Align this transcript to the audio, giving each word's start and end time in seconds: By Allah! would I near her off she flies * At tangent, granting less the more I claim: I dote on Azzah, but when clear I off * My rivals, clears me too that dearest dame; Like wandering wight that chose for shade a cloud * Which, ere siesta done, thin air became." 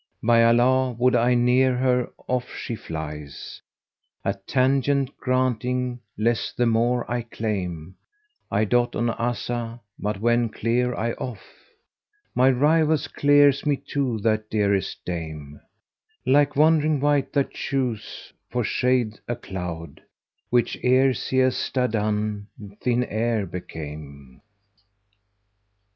By 0.23 0.43
Allah! 0.43 0.93
would 0.93 1.15
I 1.15 1.35
near 1.35 1.77
her 1.77 2.09
off 2.27 2.51
she 2.55 2.73
flies 2.73 3.61
* 3.93 4.25
At 4.25 4.47
tangent, 4.47 5.15
granting 5.17 5.99
less 6.17 6.51
the 6.53 6.65
more 6.65 7.05
I 7.07 7.21
claim: 7.21 7.95
I 8.49 8.65
dote 8.65 8.95
on 8.95 9.11
Azzah, 9.11 9.79
but 9.99 10.19
when 10.19 10.49
clear 10.49 10.95
I 10.95 11.11
off 11.11 11.45
* 11.93 12.33
My 12.35 12.49
rivals, 12.49 13.07
clears 13.09 13.63
me 13.63 13.75
too 13.77 14.17
that 14.21 14.49
dearest 14.49 15.05
dame; 15.05 15.61
Like 16.25 16.55
wandering 16.55 16.99
wight 16.99 17.31
that 17.33 17.51
chose 17.53 18.33
for 18.49 18.63
shade 18.63 19.19
a 19.27 19.35
cloud 19.35 20.01
* 20.25 20.49
Which, 20.49 20.79
ere 20.81 21.13
siesta 21.13 21.87
done, 21.87 22.47
thin 22.81 23.03
air 23.03 23.45
became." 23.45 24.41